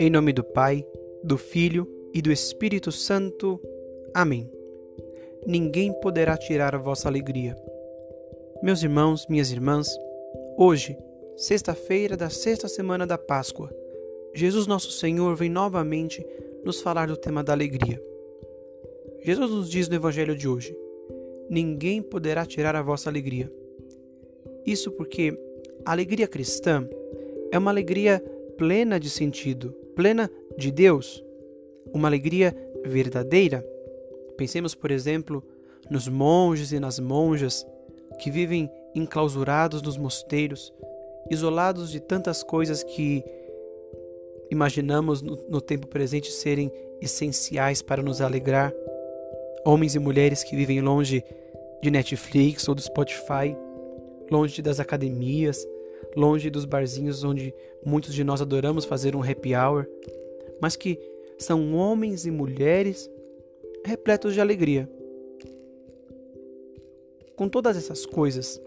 Em 0.00 0.10
nome 0.10 0.32
do 0.32 0.44
Pai, 0.44 0.86
do 1.22 1.38
Filho 1.38 1.88
e 2.12 2.20
do 2.20 2.30
Espírito 2.30 2.92
Santo. 2.92 3.60
Amém. 4.12 4.50
Ninguém 5.46 5.92
poderá 6.00 6.36
tirar 6.36 6.74
a 6.74 6.78
vossa 6.78 7.08
alegria. 7.08 7.56
Meus 8.62 8.82
irmãos, 8.82 9.26
minhas 9.28 9.50
irmãs, 9.50 9.88
hoje, 10.58 10.96
sexta-feira 11.36 12.16
da 12.16 12.28
sexta 12.28 12.68
semana 12.68 13.06
da 13.06 13.16
Páscoa, 13.16 13.70
Jesus 14.34 14.66
Nosso 14.66 14.90
Senhor 14.90 15.34
vem 15.36 15.48
novamente 15.48 16.26
nos 16.64 16.80
falar 16.80 17.06
do 17.06 17.16
tema 17.16 17.42
da 17.42 17.52
alegria. 17.52 18.02
Jesus 19.22 19.50
nos 19.50 19.70
diz 19.70 19.88
no 19.88 19.94
Evangelho 19.94 20.36
de 20.36 20.48
hoje: 20.48 20.76
Ninguém 21.48 22.02
poderá 22.02 22.44
tirar 22.44 22.76
a 22.76 22.82
vossa 22.82 23.08
alegria. 23.08 23.50
Isso 24.66 24.90
porque 24.90 25.38
a 25.84 25.92
alegria 25.92 26.26
cristã 26.26 26.88
é 27.50 27.58
uma 27.58 27.70
alegria 27.70 28.22
plena 28.56 28.98
de 28.98 29.10
sentido, 29.10 29.72
plena 29.94 30.30
de 30.56 30.70
Deus, 30.70 31.22
uma 31.92 32.08
alegria 32.08 32.56
verdadeira. 32.84 33.64
Pensemos, 34.36 34.74
por 34.74 34.90
exemplo, 34.90 35.42
nos 35.90 36.08
monges 36.08 36.72
e 36.72 36.80
nas 36.80 36.98
monjas 36.98 37.66
que 38.18 38.30
vivem 38.30 38.70
enclausurados 38.94 39.82
nos 39.82 39.96
mosteiros, 39.96 40.72
isolados 41.30 41.90
de 41.90 42.00
tantas 42.00 42.42
coisas 42.42 42.82
que 42.82 43.24
imaginamos 44.50 45.20
no, 45.20 45.36
no 45.48 45.60
tempo 45.60 45.86
presente 45.86 46.30
serem 46.30 46.70
essenciais 47.00 47.82
para 47.82 48.02
nos 48.02 48.20
alegrar. 48.20 48.72
Homens 49.64 49.94
e 49.94 49.98
mulheres 49.98 50.44
que 50.44 50.56
vivem 50.56 50.80
longe 50.80 51.24
de 51.82 51.90
Netflix 51.90 52.68
ou 52.68 52.74
do 52.74 52.82
Spotify, 52.82 53.56
longe 54.30 54.62
das 54.62 54.80
academias, 54.80 55.66
longe 56.16 56.50
dos 56.50 56.64
barzinhos 56.64 57.24
onde 57.24 57.54
muitos 57.84 58.14
de 58.14 58.24
nós 58.24 58.40
adoramos 58.40 58.84
fazer 58.84 59.14
um 59.16 59.22
happy 59.22 59.54
hour, 59.54 59.86
mas 60.60 60.76
que 60.76 60.98
são 61.38 61.74
homens 61.74 62.26
e 62.26 62.30
mulheres 62.30 63.10
repletos 63.84 64.34
de 64.34 64.40
alegria. 64.40 64.88
Com 67.36 67.48
todas 67.48 67.76
essas 67.76 68.06
coisas, 68.06 68.60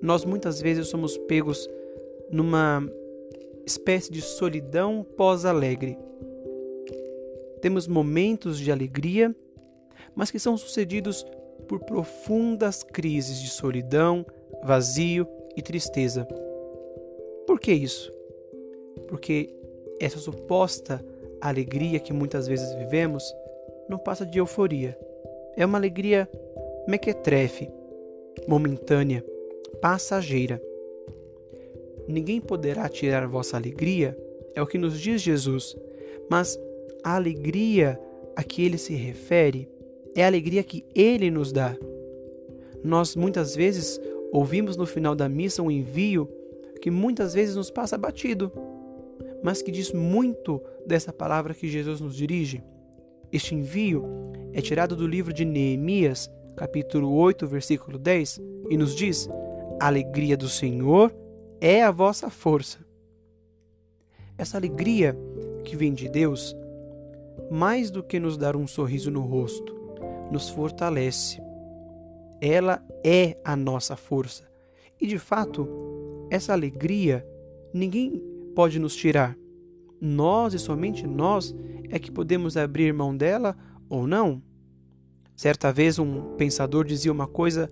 nós 0.00 0.24
muitas 0.24 0.60
vezes 0.60 0.88
somos 0.88 1.18
pegos 1.18 1.68
numa 2.30 2.88
espécie 3.66 4.12
de 4.12 4.22
solidão 4.22 5.04
pós-alegre. 5.16 5.98
Temos 7.60 7.88
momentos 7.88 8.58
de 8.58 8.70
alegria, 8.70 9.34
mas 10.14 10.30
que 10.30 10.38
são 10.38 10.56
sucedidos 10.56 11.26
por 11.66 11.80
profundas 11.80 12.84
crises 12.84 13.40
de 13.40 13.48
solidão, 13.48 14.24
vazio 14.62 15.26
e 15.56 15.62
tristeza. 15.62 16.26
Por 17.46 17.60
que 17.60 17.72
isso? 17.72 18.12
Porque 19.08 19.54
essa 20.00 20.18
suposta 20.18 21.04
alegria 21.40 22.00
que 22.00 22.12
muitas 22.12 22.46
vezes 22.48 22.74
vivemos 22.74 23.24
não 23.88 23.98
passa 23.98 24.26
de 24.26 24.38
euforia. 24.38 24.98
É 25.56 25.64
uma 25.64 25.78
alegria 25.78 26.28
mequetrefe, 26.86 27.70
momentânea, 28.46 29.24
passageira. 29.80 30.60
Ninguém 32.08 32.40
poderá 32.40 32.88
tirar 32.88 33.26
vossa 33.26 33.56
alegria, 33.56 34.16
é 34.54 34.62
o 34.62 34.66
que 34.66 34.78
nos 34.78 35.00
diz 35.00 35.20
Jesus, 35.22 35.76
mas 36.30 36.58
a 37.02 37.16
alegria 37.16 38.00
a 38.34 38.42
que 38.42 38.64
ele 38.64 38.78
se 38.78 38.94
refere 38.94 39.68
é 40.14 40.24
a 40.24 40.26
alegria 40.26 40.62
que 40.62 40.84
ele 40.94 41.30
nos 41.30 41.52
dá. 41.52 41.76
Nós 42.82 43.16
muitas 43.16 43.56
vezes 43.56 44.00
ouvimos 44.36 44.76
no 44.76 44.84
final 44.84 45.14
da 45.14 45.30
missa 45.30 45.62
um 45.62 45.70
envio 45.70 46.28
que 46.82 46.90
muitas 46.90 47.32
vezes 47.32 47.56
nos 47.56 47.70
passa 47.70 47.96
batido, 47.96 48.52
mas 49.42 49.62
que 49.62 49.72
diz 49.72 49.92
muito 49.92 50.62
dessa 50.86 51.10
palavra 51.10 51.54
que 51.54 51.66
Jesus 51.66 52.02
nos 52.02 52.14
dirige. 52.14 52.62
Este 53.32 53.54
envio 53.54 54.04
é 54.52 54.60
tirado 54.60 54.94
do 54.94 55.06
livro 55.06 55.32
de 55.32 55.42
Neemias, 55.42 56.30
capítulo 56.54 57.14
8, 57.14 57.46
versículo 57.46 57.98
10, 57.98 58.42
e 58.68 58.76
nos 58.76 58.94
diz: 58.94 59.26
A 59.80 59.86
alegria 59.86 60.36
do 60.36 60.50
Senhor 60.50 61.14
é 61.58 61.82
a 61.82 61.90
vossa 61.90 62.28
força. 62.28 62.78
Essa 64.36 64.58
alegria 64.58 65.16
que 65.64 65.74
vem 65.74 65.94
de 65.94 66.10
Deus, 66.10 66.54
mais 67.50 67.90
do 67.90 68.02
que 68.02 68.20
nos 68.20 68.36
dar 68.36 68.54
um 68.54 68.66
sorriso 68.66 69.10
no 69.10 69.22
rosto, 69.22 69.74
nos 70.30 70.50
fortalece. 70.50 71.45
Ela 72.40 72.84
é 73.04 73.36
a 73.44 73.56
nossa 73.56 73.96
força. 73.96 74.48
E 75.00 75.06
de 75.06 75.18
fato, 75.18 75.68
essa 76.30 76.52
alegria 76.52 77.26
ninguém 77.72 78.22
pode 78.54 78.78
nos 78.78 78.96
tirar. 78.96 79.36
Nós 80.00 80.54
e 80.54 80.58
somente 80.58 81.06
nós 81.06 81.54
é 81.90 81.98
que 81.98 82.10
podemos 82.10 82.56
abrir 82.56 82.92
mão 82.92 83.16
dela 83.16 83.56
ou 83.88 84.06
não. 84.06 84.42
Certa 85.36 85.72
vez 85.72 85.98
um 85.98 86.34
pensador 86.36 86.84
dizia 86.84 87.12
uma 87.12 87.26
coisa 87.26 87.70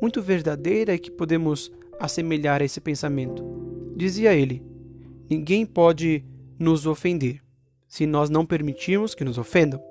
muito 0.00 0.22
verdadeira 0.22 0.94
e 0.94 0.98
que 0.98 1.10
podemos 1.10 1.70
assemelhar 1.98 2.62
a 2.62 2.64
esse 2.64 2.80
pensamento. 2.80 3.44
Dizia 3.96 4.32
ele: 4.32 4.62
Ninguém 5.28 5.66
pode 5.66 6.24
nos 6.58 6.86
ofender 6.86 7.42
se 7.88 8.06
nós 8.06 8.30
não 8.30 8.46
permitirmos 8.46 9.14
que 9.14 9.24
nos 9.24 9.38
ofendam. 9.38 9.82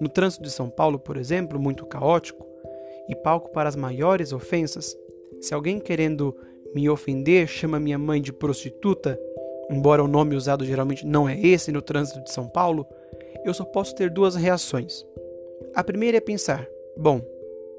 No 0.00 0.08
trânsito 0.08 0.42
de 0.42 0.50
São 0.50 0.68
Paulo, 0.68 0.98
por 0.98 1.16
exemplo, 1.16 1.60
muito 1.60 1.86
caótico 1.86 2.47
e 3.08 3.16
palco 3.16 3.50
para 3.50 3.68
as 3.68 3.76
maiores 3.76 4.32
ofensas, 4.32 4.96
se 5.40 5.54
alguém 5.54 5.78
querendo 5.78 6.34
me 6.74 6.88
ofender 6.88 7.46
chama 7.46 7.80
minha 7.80 7.98
mãe 7.98 8.20
de 8.20 8.32
prostituta, 8.32 9.18
embora 9.70 10.02
o 10.02 10.08
nome 10.08 10.34
usado 10.34 10.64
geralmente 10.64 11.06
não 11.06 11.28
é 11.28 11.40
esse 11.40 11.72
no 11.72 11.80
trânsito 11.80 12.22
de 12.22 12.32
São 12.32 12.48
Paulo, 12.48 12.86
eu 13.44 13.54
só 13.54 13.64
posso 13.64 13.94
ter 13.94 14.10
duas 14.10 14.34
reações. 14.34 15.04
A 15.74 15.82
primeira 15.82 16.16
é 16.16 16.20
pensar: 16.20 16.66
bom, 16.96 17.20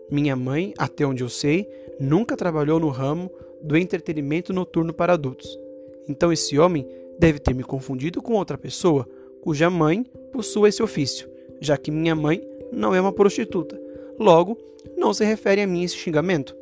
minha 0.10 0.36
mãe, 0.36 0.74
até 0.78 1.06
onde 1.06 1.24
eu 1.24 1.30
sei, 1.30 1.70
nunca 2.00 2.36
trabalhou 2.36 2.80
no 2.80 2.90
ramo 2.90 3.32
do 3.62 3.78
entretenimento 3.78 4.54
noturno 4.54 4.94
para 4.94 5.14
adultos. 5.14 5.60
Então 6.08 6.32
esse 6.32 6.58
homem 6.58 6.88
deve 7.20 7.40
ter 7.40 7.54
me 7.54 7.64
confundido 7.64 8.22
com 8.22 8.34
outra 8.34 8.58
pessoa 8.58 9.08
cuja 9.42 9.70
mãe 9.70 10.04
possua 10.32 10.70
esse 10.70 10.82
ofício, 10.82 11.30
já 11.62 11.78
que 11.78 11.92
minha 11.92 12.16
mãe 12.16 12.42
não 12.72 12.96
é 12.96 13.02
uma 13.02 13.14
prostituta. 13.14 13.80
Logo, 14.19 14.57
não 14.97 15.13
se 15.13 15.24
refere 15.24 15.62
a 15.62 15.68
mim 15.68 15.84
esse 15.84 15.96
xingamento. 15.96 16.56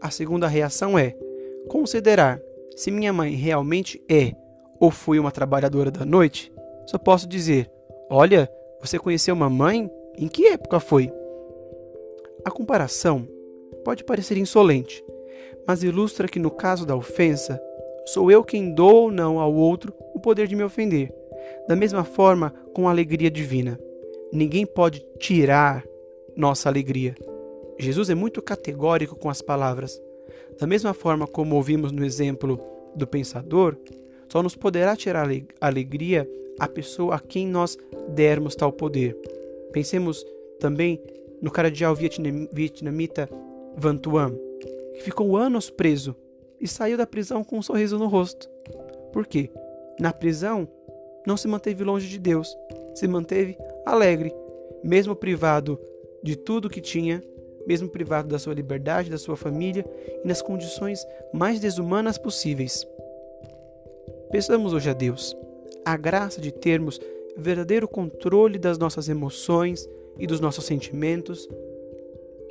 A 0.00 0.10
segunda 0.10 0.46
reação 0.46 0.98
é 0.98 1.14
considerar 1.68 2.40
se 2.74 2.90
minha 2.90 3.12
mãe 3.12 3.34
realmente 3.34 4.02
é 4.08 4.34
ou 4.80 4.90
foi 4.90 5.18
uma 5.18 5.30
trabalhadora 5.30 5.90
da 5.90 6.04
noite. 6.04 6.52
Só 6.86 6.98
posso 6.98 7.28
dizer: 7.28 7.70
Olha, 8.10 8.50
você 8.80 8.98
conheceu 8.98 9.34
uma 9.34 9.50
mãe? 9.50 9.90
Em 10.18 10.28
que 10.28 10.46
época 10.46 10.80
foi? 10.80 11.12
A 12.44 12.50
comparação 12.50 13.28
pode 13.84 14.04
parecer 14.04 14.38
insolente, 14.38 15.04
mas 15.66 15.82
ilustra 15.82 16.28
que 16.28 16.38
no 16.38 16.50
caso 16.50 16.86
da 16.86 16.96
ofensa, 16.96 17.60
sou 18.06 18.30
eu 18.30 18.42
quem 18.42 18.72
dou 18.72 18.94
ou 18.94 19.10
não 19.10 19.38
ao 19.38 19.52
outro 19.52 19.92
o 20.14 20.20
poder 20.20 20.46
de 20.46 20.56
me 20.56 20.64
ofender. 20.64 21.12
Da 21.68 21.76
mesma 21.76 22.04
forma 22.04 22.54
com 22.72 22.88
a 22.88 22.90
alegria 22.90 23.30
divina. 23.30 23.78
Ninguém 24.32 24.64
pode 24.64 25.04
tirar 25.18 25.84
nossa 26.36 26.68
alegria. 26.68 27.14
Jesus 27.78 28.10
é 28.10 28.14
muito 28.14 28.42
categórico 28.42 29.16
com 29.16 29.30
as 29.30 29.42
palavras. 29.42 30.00
Da 30.58 30.66
mesma 30.66 30.94
forma 30.94 31.26
como 31.26 31.56
ouvimos 31.56 31.92
no 31.92 32.04
exemplo 32.04 32.60
do 32.94 33.06
pensador, 33.06 33.76
só 34.28 34.42
nos 34.42 34.54
poderá 34.54 34.96
tirar 34.96 35.28
alegria 35.60 36.28
a 36.58 36.66
pessoa 36.66 37.16
a 37.16 37.20
quem 37.20 37.46
nós 37.46 37.76
dermos 38.08 38.54
tal 38.54 38.72
poder. 38.72 39.16
Pensemos 39.72 40.24
também 40.58 41.02
no 41.40 41.50
cardeal 41.50 41.94
vietnamita 41.94 43.28
Van 43.76 43.96
Tuan, 43.96 44.34
que 44.94 45.02
ficou 45.02 45.36
anos 45.36 45.70
preso 45.70 46.16
e 46.60 46.66
saiu 46.66 46.96
da 46.96 47.06
prisão 47.06 47.44
com 47.44 47.58
um 47.58 47.62
sorriso 47.62 47.98
no 47.98 48.06
rosto. 48.06 48.48
Por 49.12 49.26
quê? 49.26 49.50
Na 50.00 50.12
prisão, 50.12 50.66
não 51.26 51.36
se 51.36 51.46
manteve 51.46 51.84
longe 51.84 52.08
de 52.08 52.18
Deus, 52.18 52.56
se 52.94 53.06
manteve 53.06 53.56
alegre, 53.84 54.32
mesmo 54.82 55.14
privado 55.14 55.78
de 56.26 56.36
tudo 56.36 56.68
que 56.68 56.80
tinha, 56.80 57.22
mesmo 57.66 57.88
privado 57.88 58.28
da 58.28 58.38
sua 58.38 58.54
liberdade, 58.54 59.10
da 59.10 59.18
sua 59.18 59.36
família 59.36 59.84
e 60.24 60.28
nas 60.28 60.42
condições 60.42 61.06
mais 61.32 61.60
desumanas 61.60 62.18
possíveis. 62.18 62.86
Peçamos 64.30 64.72
hoje 64.72 64.90
a 64.90 64.92
Deus 64.92 65.36
a 65.84 65.96
graça 65.96 66.40
de 66.40 66.52
termos 66.52 67.00
verdadeiro 67.36 67.86
controle 67.86 68.58
das 68.58 68.76
nossas 68.76 69.08
emoções, 69.08 69.88
e 70.18 70.26
dos 70.26 70.40
nossos 70.40 70.64
sentimentos, 70.64 71.48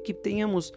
que 0.04 0.14
tenhamos 0.14 0.72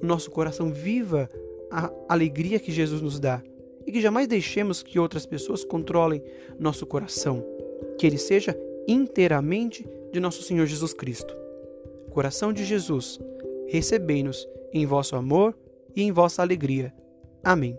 no 0.00 0.08
nosso 0.08 0.30
coração 0.30 0.72
viva 0.72 1.28
a 1.70 1.90
alegria 2.08 2.58
que 2.58 2.72
Jesus 2.72 3.00
nos 3.00 3.20
dá 3.20 3.42
e 3.86 3.92
que 3.92 4.00
jamais 4.00 4.26
deixemos 4.26 4.82
que 4.82 4.98
outras 4.98 5.24
pessoas 5.24 5.64
controlem 5.64 6.22
nosso 6.58 6.84
coração, 6.86 7.44
que 7.98 8.06
ele 8.06 8.18
seja 8.18 8.58
inteiramente 8.86 9.86
de 10.12 10.20
nosso 10.20 10.42
Senhor 10.42 10.66
Jesus 10.66 10.92
Cristo. 10.92 11.41
Coração 12.12 12.52
de 12.52 12.64
Jesus, 12.64 13.18
recebei-nos 13.68 14.46
em 14.72 14.84
vosso 14.84 15.16
amor 15.16 15.56
e 15.96 16.02
em 16.02 16.12
vossa 16.12 16.42
alegria. 16.42 16.92
Amém. 17.42 17.78